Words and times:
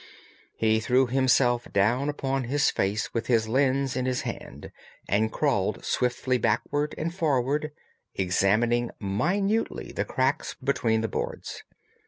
He 0.55 0.79
threw 0.79 1.05
himself 1.05 1.67
down 1.71 2.09
upon 2.09 2.45
his 2.45 2.71
face 2.71 3.13
with 3.13 3.27
his 3.27 3.47
lens 3.47 3.95
in 3.95 4.07
his 4.07 4.21
hand 4.21 4.71
and 5.07 5.31
crawled 5.31 5.85
swiftly 5.85 6.39
backward 6.39 6.95
and 6.97 7.13
forward, 7.13 7.71
examining 8.15 8.89
minutely 8.99 9.91
the 9.91 10.03
cracks 10.05 10.55
between 10.55 11.01
the 11.01 11.07
boards. 11.07 11.61